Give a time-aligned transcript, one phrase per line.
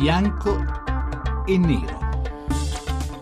[0.00, 1.98] bianco e nero.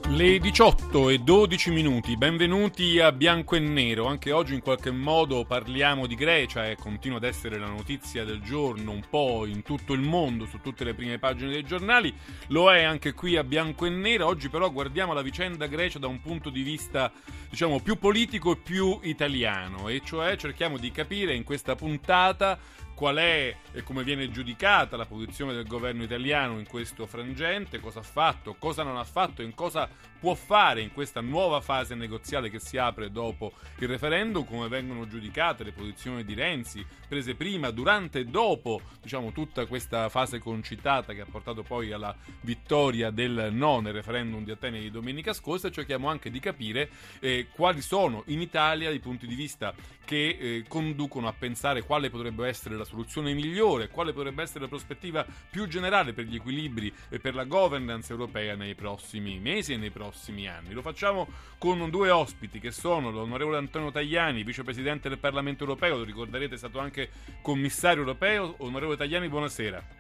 [0.09, 4.05] Le 18 e 12 minuti, benvenuti a Bianco e Nero.
[4.05, 8.43] Anche oggi in qualche modo parliamo di Grecia e continua ad essere la notizia del
[8.43, 12.15] giorno un po' in tutto il mondo, su tutte le prime pagine dei giornali.
[12.49, 14.27] Lo è anche qui a Bianco e Nero.
[14.27, 17.11] Oggi però guardiamo la vicenda Grecia da un punto di vista,
[17.49, 19.89] diciamo, più politico e più italiano.
[19.89, 22.59] E cioè cerchiamo di capire in questa puntata
[22.97, 28.01] qual è e come viene giudicata la posizione del governo italiano in questo frangente, cosa
[28.01, 29.87] ha fatto, cosa non ha fatto, in cosa
[30.19, 35.07] può fare in questa nuova fase negoziale che si apre dopo il referendum, come vengono
[35.07, 41.13] giudicate le posizioni di Renzi prese prima, durante e dopo diciamo, tutta questa fase concitata
[41.13, 45.71] che ha portato poi alla vittoria del no nel referendum di Atene di domenica scorsa.
[45.71, 46.89] Cerchiamo anche di capire
[47.21, 52.09] eh, quali sono in Italia i punti di vista che eh, conducono a pensare quale
[52.09, 56.93] potrebbe essere la soluzione migliore, quale potrebbe essere la prospettiva più generale per gli equilibri
[57.09, 60.73] e per la governance europea nei prossimi mesi e nei prossimi anni.
[60.73, 61.29] Lo facciamo
[61.59, 66.59] con due ospiti che sono l'onorevole Antonio Tagliani, vicepresidente del Parlamento europeo, lo ricorderete è
[66.59, 67.11] stato anche
[67.43, 68.55] commissario europeo.
[68.59, 69.96] Onorevole Tagliani, buonasera.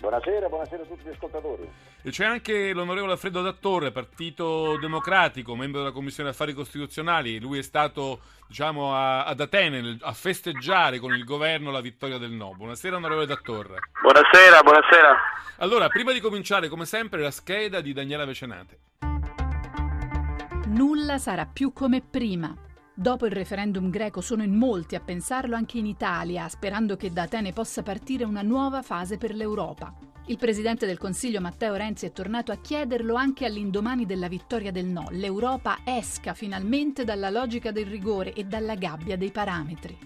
[0.00, 1.70] Buonasera, buonasera a tutti gli ascoltatori.
[2.02, 7.38] E c'è anche l'onorevole Alfredo Dattore, Partito Democratico, membro della Commissione Affari Costituzionali.
[7.38, 12.30] Lui è stato diciamo, a, ad Atene a festeggiare con il governo la vittoria del
[12.30, 12.54] no.
[12.56, 13.78] Buonasera, onorevole Dattore.
[14.00, 15.16] Buonasera, buonasera.
[15.58, 18.78] Allora, prima di cominciare, come sempre, la scheda di Daniela Vecenate.
[20.68, 22.56] Nulla sarà più come prima.
[23.00, 27.22] Dopo il referendum greco sono in molti a pensarlo anche in Italia, sperando che da
[27.22, 29.90] Atene possa partire una nuova fase per l'Europa.
[30.26, 34.84] Il presidente del Consiglio Matteo Renzi è tornato a chiederlo anche all'indomani della vittoria del
[34.84, 35.06] no.
[35.12, 39.96] L'Europa esca finalmente dalla logica del rigore e dalla gabbia dei parametri.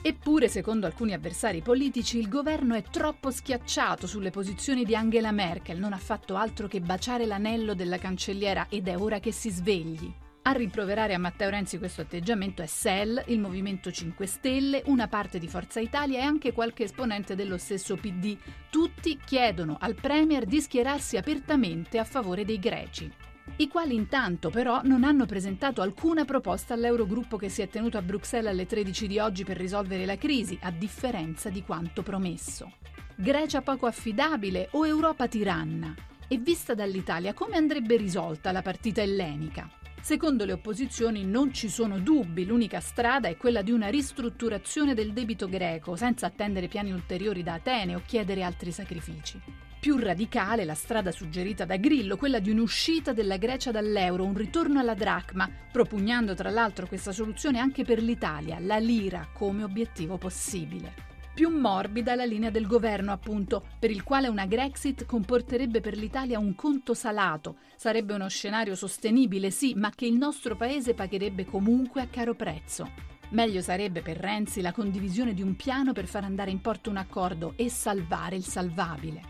[0.00, 5.80] Eppure, secondo alcuni avversari politici, il governo è troppo schiacciato sulle posizioni di Angela Merkel,
[5.80, 10.14] non ha fatto altro che baciare l'anello della cancelliera ed è ora che si svegli.
[10.46, 15.40] A rimproverare a Matteo Renzi questo atteggiamento è SEL, il Movimento 5 Stelle, una parte
[15.40, 18.36] di Forza Italia e anche qualche esponente dello stesso PD.
[18.70, 23.12] Tutti chiedono al Premier di schierarsi apertamente a favore dei greci
[23.58, 28.02] i quali intanto però non hanno presentato alcuna proposta all'Eurogruppo che si è tenuto a
[28.02, 32.72] Bruxelles alle 13 di oggi per risolvere la crisi, a differenza di quanto promesso.
[33.14, 35.94] Grecia poco affidabile o Europa tiranna?
[36.26, 39.85] E vista dall'Italia come andrebbe risolta la partita ellenica?
[40.06, 45.12] Secondo le opposizioni non ci sono dubbi, l'unica strada è quella di una ristrutturazione del
[45.12, 49.40] debito greco, senza attendere piani ulteriori da Atene o chiedere altri sacrifici.
[49.80, 54.78] Più radicale la strada suggerita da Grillo, quella di un'uscita della Grecia dall'euro, un ritorno
[54.78, 61.15] alla dracma, propugnando tra l'altro questa soluzione anche per l'Italia, la lira come obiettivo possibile.
[61.36, 66.38] Più morbida la linea del governo, appunto, per il quale una Grexit comporterebbe per l'Italia
[66.38, 67.56] un conto salato.
[67.76, 72.90] Sarebbe uno scenario sostenibile, sì, ma che il nostro paese pagherebbe comunque a caro prezzo.
[73.32, 76.96] Meglio sarebbe per Renzi la condivisione di un piano per far andare in porto un
[76.96, 79.20] accordo e salvare il salvabile.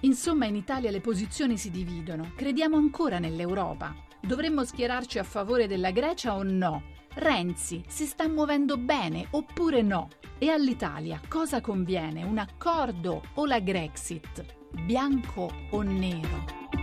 [0.00, 2.32] Insomma, in Italia le posizioni si dividono.
[2.34, 3.94] Crediamo ancora nell'Europa.
[4.20, 6.82] Dovremmo schierarci a favore della Grecia o no?
[7.14, 10.08] Renzi si sta muovendo bene oppure no?
[10.38, 12.24] E all'Italia cosa conviene?
[12.24, 14.44] Un accordo o la Grexit?
[14.84, 16.81] Bianco o nero?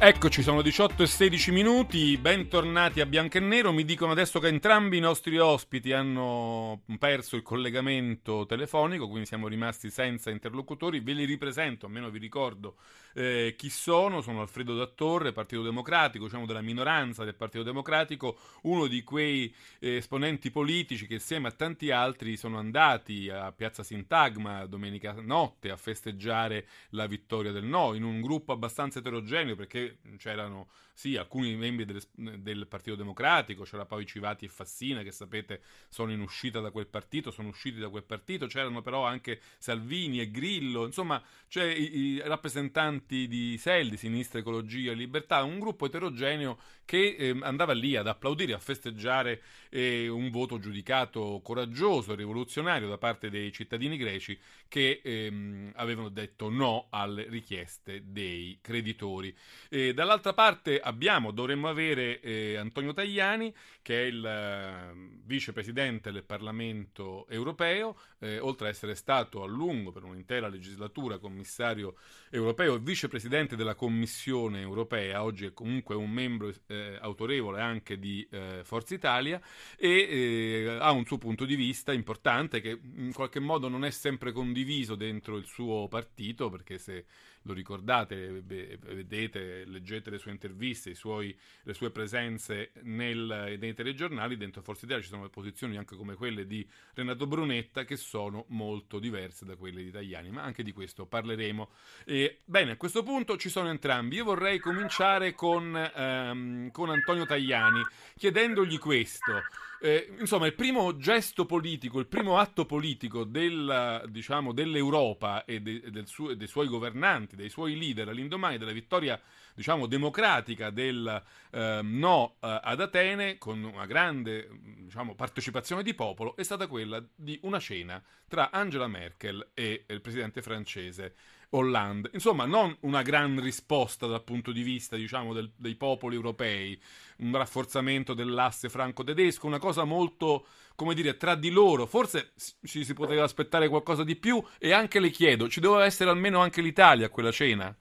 [0.00, 3.72] Eccoci, sono 18 e 16 minuti, bentornati a Bianco e Nero.
[3.72, 9.48] Mi dicono adesso che entrambi i nostri ospiti hanno perso il collegamento telefonico, quindi siamo
[9.48, 11.00] rimasti senza interlocutori.
[11.00, 12.76] Ve li ripresento, almeno vi ricordo
[13.12, 14.20] eh, chi sono.
[14.20, 19.96] Sono Alfredo Dattorre, Partito Democratico, diciamo della minoranza del Partito Democratico, uno di quei eh,
[19.96, 25.76] esponenti politici che insieme a tanti altri sono andati a Piazza Sintagma domenica notte a
[25.76, 30.68] festeggiare la vittoria del no, in un gruppo abbastanza eterogeneo perché c'erano
[30.98, 32.02] sì, alcuni membri del,
[32.40, 36.88] del, Partito Democratico, c'era poi Civati e Fassina che sapete sono in uscita da quel
[36.88, 41.96] partito, sono usciti da quel partito, c'erano però anche Salvini e Grillo, insomma c'è i,
[41.96, 47.74] i rappresentanti di SEL, di Sinistra Ecologia e Libertà, un gruppo eterogeneo che eh, andava
[47.74, 53.52] lì ad applaudire, a festeggiare eh, un voto giudicato coraggioso e rivoluzionario da parte dei
[53.52, 54.38] cittadini greci
[54.68, 59.34] che ehm, avevano detto no alle richieste dei creditori.
[59.68, 64.92] E dall'altra parte abbiamo, dovremmo avere eh, Antonio Tajani, che è il eh,
[65.24, 71.94] vicepresidente del Parlamento europeo, eh, oltre ad essere stato a lungo per un'intera legislatura commissario
[72.30, 78.26] europeo e vicepresidente della Commissione europea, oggi è comunque un membro eh, autorevole anche di
[78.30, 79.40] eh, Forza Italia,
[79.76, 83.90] e eh, ha un suo punto di vista importante che in qualche modo non è
[83.90, 87.04] sempre condiviso dentro il suo partito, perché se
[87.42, 94.60] lo ricordate, vedete, leggete le sue interviste, suoi, le sue presenze nel, nei telegiornali, dentro
[94.62, 99.46] Forza Italia ci sono posizioni anche come quelle di Renato Brunetta che sono molto diverse
[99.46, 101.70] da quelle di Tajani, ma anche di questo parleremo.
[102.04, 104.16] E, bene, a questo punto ci sono entrambi.
[104.16, 107.82] Io vorrei cominciare con, ehm, con Antonio Tajani
[108.16, 109.42] chiedendogli questo.
[109.80, 115.90] Eh, insomma, il primo gesto politico, il primo atto politico del, diciamo, dell'Europa e, de,
[115.90, 119.20] del su, dei suoi governanti, dei suoi leader all'indomani della vittoria
[119.54, 124.48] diciamo, democratica del eh, no eh, ad Atene, con una grande
[124.78, 130.00] diciamo, partecipazione di popolo, è stata quella di una cena tra Angela Merkel e il
[130.00, 131.14] presidente francese
[131.50, 132.10] Hollande.
[132.12, 136.80] Insomma, non una gran risposta dal punto di vista, diciamo, del, dei popoli europei,
[137.18, 141.86] un rafforzamento dell'asse franco-tedesco, una cosa molto, come dire, tra di loro.
[141.86, 146.10] Forse ci si poteva aspettare qualcosa di più e anche le chiedo, ci doveva essere
[146.10, 147.74] almeno anche l'Italia a quella cena?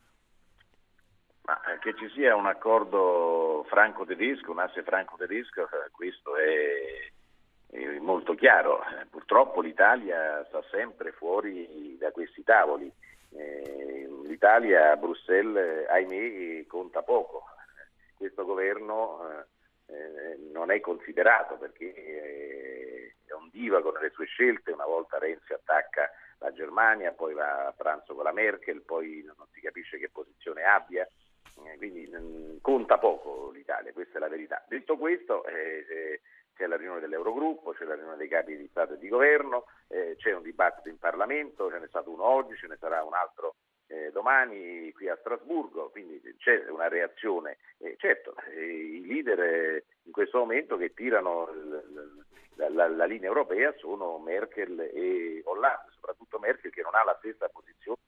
[1.44, 7.12] Ma eh, che ci sia un accordo franco-tedesco, un asse franco-tedesco, eh, questo è
[8.00, 8.82] molto chiaro.
[9.10, 12.92] Purtroppo l'Italia sta sempre fuori da questi tavoli.
[13.32, 17.44] Eh, L'Italia a Bruxelles, ahimè, conta poco.
[18.16, 19.46] Questo governo
[19.88, 24.72] eh, non è considerato perché eh, è un divago nelle sue scelte.
[24.72, 29.48] Una volta Renzi attacca la Germania, poi va a pranzo con la Merkel, poi non
[29.52, 31.08] si capisce che posizione abbia.
[31.66, 34.64] Eh, quindi mm, conta poco l'Italia, questa è la verità.
[34.68, 36.22] Detto questo, eh, eh,
[36.58, 40.16] c'è la riunione dell'Eurogruppo, c'è la riunione dei capi di Stato e di Governo, eh,
[40.18, 43.56] c'è un dibattito in Parlamento, ce n'è stato uno oggi, ce ne sarà un altro
[43.88, 47.58] eh, domani qui a Strasburgo, quindi c'è una reazione.
[47.78, 52.26] Eh, certo, eh, i leader eh, in questo momento che tirano l-
[52.56, 57.16] la, la, la, linea europea sono Merkel e Hollande, soprattutto Merkel che non ha la
[57.20, 58.00] stessa posizione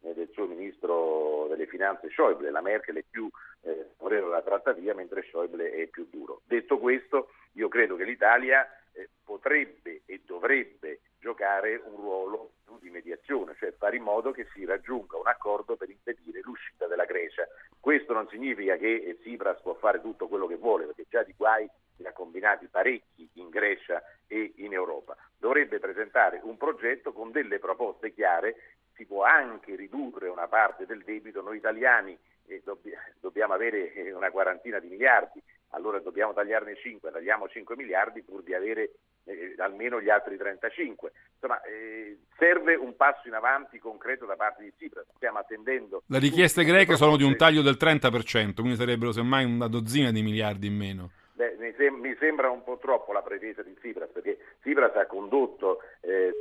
[0.00, 3.28] del suo ministro delle finanze Schäuble, la Merkel è più
[3.62, 6.40] eh, favorevole alla trattativa mentre Schäuble è più duro.
[6.46, 13.54] Detto questo, io credo che l'Italia eh, potrebbe e dovrebbe giocare un ruolo di mediazione,
[13.58, 17.46] cioè fare in modo che si raggiunga un accordo per impedire l'uscita della Grecia.
[17.78, 21.34] Questo non significa che eh, Tsipras può fare tutto quello che vuole, perché già di
[21.36, 25.16] guai ne ha combinati parecchi in Grecia e in Europa.
[25.36, 28.56] Dovrebbe presentare un progetto con delle proposte chiare,
[28.94, 32.16] si può anche ridurre una parte del debito, noi italiani
[32.64, 32.86] dobb-
[33.20, 38.42] dobbiamo avere eh, una quarantina di miliardi, allora dobbiamo tagliarne 5, tagliamo 5 miliardi pur
[38.42, 38.90] di avere
[39.24, 41.12] eh, almeno gli altri 35.
[41.34, 45.06] Insomma, eh, serve un passo in avanti concreto da parte di Tsipras.
[45.16, 46.02] Stiamo attendendo.
[46.06, 50.22] Le richieste greche sono di un taglio del 30%, quindi sarebbero semmai una dozzina di
[50.22, 51.10] miliardi in meno.
[51.34, 55.06] Beh, mi, sem- mi, sembra un po' troppo la pretesa di Tsipras, perché Tsipras ha
[55.06, 55.80] condotto.
[56.00, 56.32] Eh...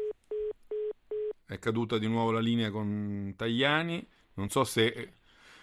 [1.45, 4.15] È caduta di nuovo la linea con Tajani.
[4.33, 5.16] Non so se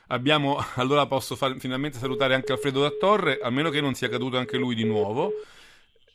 [0.08, 0.58] abbiamo.
[0.76, 4.56] Allora posso far, finalmente salutare anche Alfredo da Torre, almeno che non sia caduto anche
[4.56, 5.32] lui di nuovo.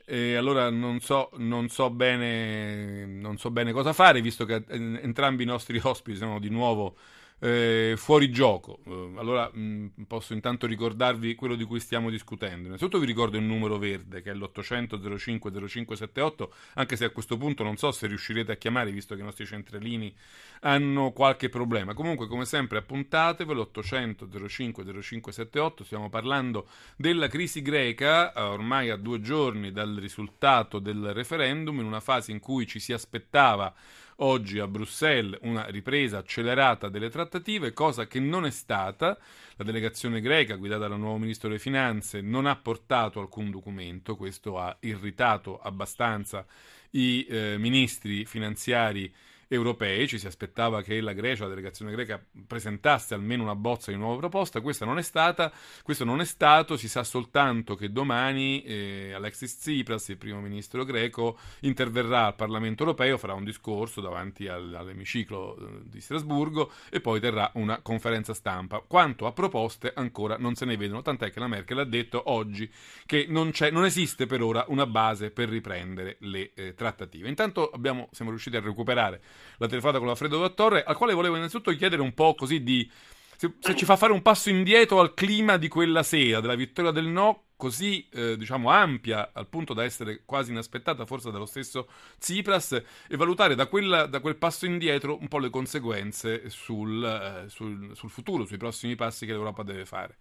[0.05, 5.43] E allora non so, non, so bene, non so bene cosa fare, visto che entrambi
[5.43, 6.95] i nostri ospiti sono di nuovo
[7.39, 8.79] eh, fuori gioco.
[8.85, 12.67] Eh, allora mh, mm, posso intanto ricordarvi quello di cui stiamo discutendo.
[12.67, 17.37] Innanzitutto vi ricordo il numero verde che è l'800 05 0578, anche se a questo
[17.37, 20.13] punto non so se riuscirete a chiamare visto che i nostri centralini
[20.61, 21.93] hanno qualche problema.
[21.93, 25.83] Comunque, come sempre, appuntatevelo 800 05 0578.
[25.83, 31.85] Stiamo parlando della crisi greca, eh, ormai a due giorni dal risultato del referendum, in
[31.85, 33.73] una fase in cui ci si aspettava
[34.19, 39.17] oggi a Bruxelles una ripresa accelerata delle trattative, cosa che non è stata.
[39.55, 44.57] La delegazione greca, guidata dal nuovo ministro delle finanze, non ha portato alcun documento, questo
[44.57, 46.45] ha irritato abbastanza
[46.91, 49.13] i eh, ministri finanziari
[49.49, 53.97] europei, ci si aspettava che la Grecia, la delegazione greca, presentasse almeno una bozza di
[53.97, 55.51] nuova proposta, questa non è stata,
[55.83, 60.85] questo non è stato, si sa soltanto che domani eh, Alexis Tsipras, il primo ministro
[60.85, 67.01] greco, interverrà al Parlamento europeo, farà un discorso davanti al, all'emiciclo eh, di Strasburgo e
[67.01, 68.83] poi terrà una conferenza stampa.
[68.85, 72.71] Quanto a proposte ancora non se ne vedono, tant'è che la Merkel ha detto oggi
[73.07, 77.27] che non, non esiste per ora una base per riprendere le eh, trattative.
[77.27, 79.21] Intanto abbiamo, siamo riusciti a recuperare
[79.57, 82.89] la telefonata con l'Alfredo da Torre, al quale volevo innanzitutto chiedere un po' così di...
[83.35, 86.91] Se, se, ci fa fare un passo indietro al clima di quella sera, della vittoria
[86.91, 91.89] del no, così eh, diciamo ampia al punto da essere quasi inaspettata forse dallo stesso
[92.17, 92.71] Tsipras
[93.09, 97.95] e valutare da, quella, da quel passo indietro un po' le conseguenze sul, eh, sul,
[97.95, 100.17] sul futuro, sui prossimi passi che l'Europa deve fare.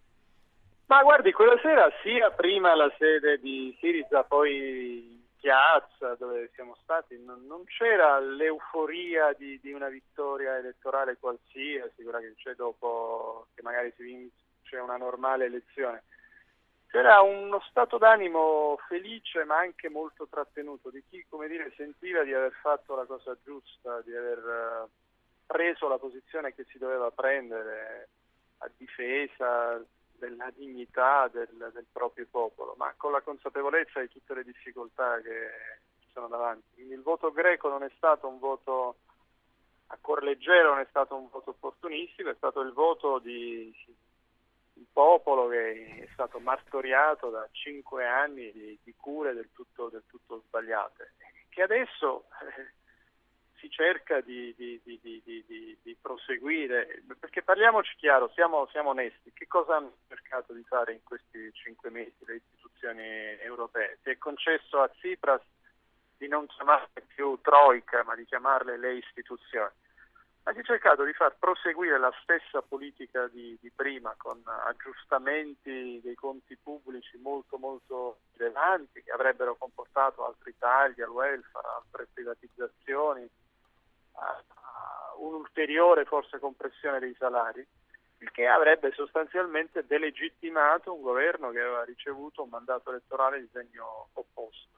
[0.86, 7.18] Ma guardi, quella sera sia prima la sede di Siriza, poi piazza dove siamo stati,
[7.22, 13.62] non, non c'era l'euforia di, di, una vittoria elettorale qualsiasi, quella che c'è dopo che
[13.62, 16.02] magari si vince una normale elezione.
[16.88, 22.32] C'era uno stato d'animo felice ma anche molto trattenuto di chi, come dire, sentiva di
[22.32, 24.88] aver fatto la cosa giusta, di aver eh,
[25.46, 28.08] preso la posizione che si doveva prendere
[28.58, 29.80] a difesa
[30.18, 35.80] della dignità del, del, proprio popolo, ma con la consapevolezza di tutte le difficoltà che
[36.00, 36.74] ci sono davanti.
[36.74, 38.96] Quindi il voto greco non è stato un voto
[39.86, 43.72] a cuor leggero, non è stato un voto opportunistico, è stato il voto di
[44.74, 50.04] un popolo che è stato martoriato da cinque anni di, di cure del tutto, del
[50.06, 51.14] tutto, sbagliate,
[51.48, 52.74] che adesso eh,
[53.58, 59.96] si cerca di, di, di, proseguire, perché parliamoci chiaro, siamo, siamo, onesti, che cosa hanno
[60.08, 63.02] cercato di fare in questi cinque mesi le istituzioni
[63.40, 63.98] europee?
[64.02, 65.42] Si è concesso a Tsipras
[66.16, 69.72] di non chiamarle più Troica, ma di chiamarle le istituzioni.
[70.42, 76.56] È cercato di far proseguire la stessa politica di, di prima, con aggiustamenti dei conti
[76.56, 83.28] pubblici molto molto rilevanti, che avrebbero comportato altri tagli al welfare, altre privatizzazioni,
[85.18, 87.66] un'ulteriore forse compressione dei salari,
[88.20, 94.08] il che avrebbe sostanzialmente delegittimato un governo che aveva ricevuto un mandato elettorale di segno
[94.14, 94.76] opposto.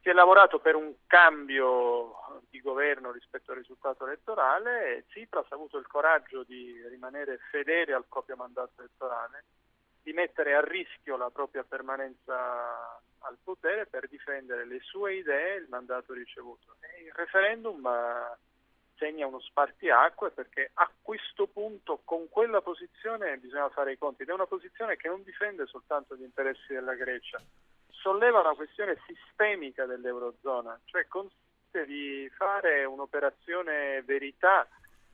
[0.00, 5.54] Si è lavorato per un cambio di governo rispetto al risultato elettorale e Tsipras ha
[5.54, 9.44] avuto il coraggio di rimanere fedele al proprio mandato elettorale,
[10.02, 15.58] di mettere a rischio la propria permanenza al potere per difendere le sue idee e
[15.58, 16.74] il mandato ricevuto.
[16.80, 17.86] E il referendum
[19.02, 24.22] segna uno spartiacque perché a questo punto con quella posizione bisogna fare i conti.
[24.22, 27.42] Ed è una posizione che non difende soltanto gli interessi della Grecia,
[27.90, 34.68] solleva una questione sistemica dell'Eurozona, cioè consiste di fare un'operazione verità,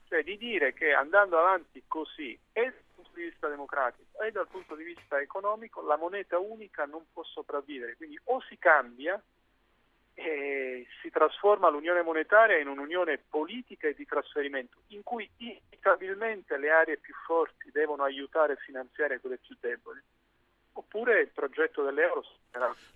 [0.07, 4.49] cioè di dire che andando avanti così e dal punto di vista democratico e dal
[4.49, 9.19] punto di vista economico la moneta unica non può sopravvivere, quindi o si cambia
[10.19, 16.71] eh, si trasforma l'unione monetaria in un'unione politica e di trasferimento, in cui inevitabilmente le
[16.71, 20.01] aree più forti devono aiutare e finanziare quelle più deboli
[20.73, 22.25] oppure il progetto dell'euro.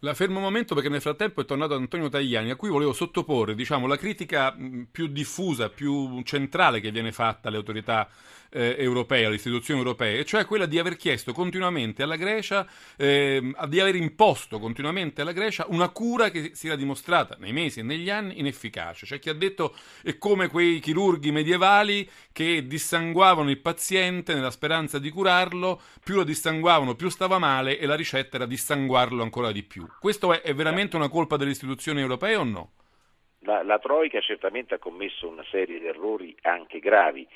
[0.01, 3.55] La fermo un momento perché nel frattempo è tornato Antonio Tagliani a cui volevo sottoporre
[3.55, 4.57] diciamo, la critica
[4.91, 8.09] più diffusa, più centrale che viene fatta alle autorità
[8.53, 12.67] eh, europee, alle istituzioni europee, cioè quella di aver chiesto continuamente alla Grecia,
[12.97, 17.81] eh, di aver imposto continuamente alla Grecia una cura che si era dimostrata nei mesi
[17.81, 19.07] e negli anni inefficace.
[19.07, 24.99] C'è chi ha detto è come quei chirurghi medievali che dissanguavano il paziente nella speranza
[24.99, 29.65] di curarlo, più lo dissanguavano più stava male e la ricetta era dissanguarlo ancora di
[29.65, 29.87] più.
[29.99, 32.71] Questo è, è veramente una colpa delle istituzioni europee o no?
[33.41, 37.27] La, la Troica certamente ha commesso una serie di errori anche gravi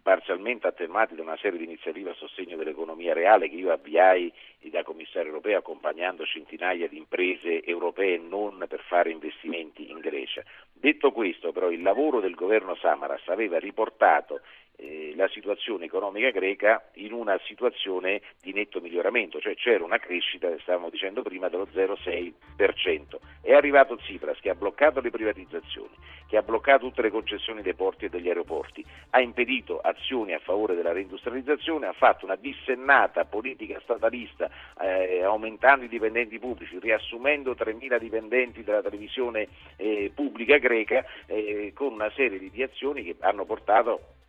[0.00, 4.32] parzialmente attenuati da una serie di iniziative a sostegno dell'economia reale che io avviai
[4.70, 10.42] da commissario europeo accompagnando centinaia di imprese europee non per fare investimenti in Grecia.
[10.72, 14.40] Detto questo però il lavoro del governo Samaras aveva riportato
[14.82, 20.50] eh, la situazione economica greca in una situazione di netto miglioramento, cioè c'era una crescita,
[20.60, 23.16] stavamo dicendo prima, dello 0,6%.
[23.40, 25.94] È arrivato Tsipras che ha bloccato le privatizzazioni,
[26.26, 30.40] che ha bloccato tutte le concessioni dei porti e degli aeroporti, ha impedito azioni a
[30.40, 37.52] favore della reindustrializzazione, ha fatto una dissennata politica statalista eh, aumentando i dipendenti pubblici, riassumendo
[37.52, 43.44] 3.000 dipendenti della televisione eh, pubblica greca eh, con una serie di azioni che hanno
[43.44, 44.20] portato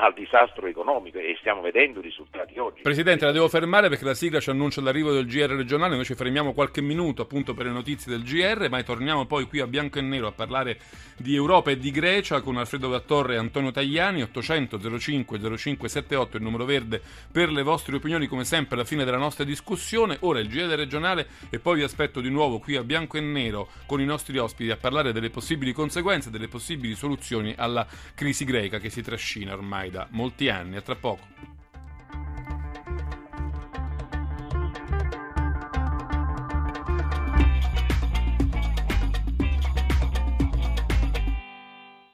[0.00, 2.82] al disastro economico e stiamo vedendo i risultati oggi.
[2.82, 6.14] Presidente, la devo fermare perché la sigla ci annuncia l'arrivo del GR regionale, noi ci
[6.14, 9.98] fermiamo qualche minuto appunto per le notizie del GR, ma torniamo poi qui a bianco
[9.98, 10.78] e nero a parlare
[11.16, 16.42] di Europa e di Grecia con Alfredo Gattorre e Antonio Tagliani, 800 05 0578 il
[16.44, 17.02] numero verde
[17.32, 20.16] per le vostre opinioni come sempre alla fine della nostra discussione.
[20.20, 23.68] Ora il GR regionale e poi vi aspetto di nuovo qui a bianco e nero
[23.84, 28.78] con i nostri ospiti a parlare delle possibili conseguenze, delle possibili soluzioni alla crisi greca
[28.78, 30.76] che si trascina ormai ormai da molti anni.
[30.76, 31.26] A tra poco.